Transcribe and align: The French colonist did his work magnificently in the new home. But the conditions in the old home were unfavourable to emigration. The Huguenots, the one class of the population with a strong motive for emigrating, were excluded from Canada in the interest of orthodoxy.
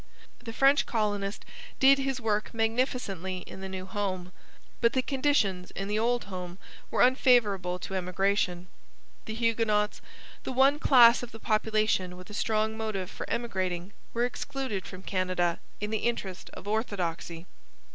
The 0.41 0.51
French 0.51 0.87
colonist 0.87 1.45
did 1.79 1.99
his 1.99 2.19
work 2.19 2.55
magnificently 2.55 3.41
in 3.45 3.61
the 3.61 3.69
new 3.69 3.85
home. 3.85 4.31
But 4.81 4.93
the 4.93 5.03
conditions 5.03 5.69
in 5.75 5.87
the 5.87 5.99
old 5.99 6.23
home 6.23 6.57
were 6.89 7.03
unfavourable 7.03 7.77
to 7.77 7.93
emigration. 7.93 8.67
The 9.25 9.35
Huguenots, 9.35 10.01
the 10.41 10.53
one 10.53 10.79
class 10.79 11.21
of 11.21 11.31
the 11.31 11.39
population 11.39 12.17
with 12.17 12.31
a 12.31 12.33
strong 12.33 12.75
motive 12.75 13.11
for 13.11 13.29
emigrating, 13.29 13.93
were 14.11 14.25
excluded 14.25 14.87
from 14.87 15.03
Canada 15.03 15.59
in 15.79 15.91
the 15.91 15.99
interest 16.07 16.49
of 16.55 16.67
orthodoxy. 16.67 17.45